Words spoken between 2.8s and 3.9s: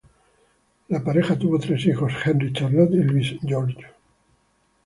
y Louis-Georges.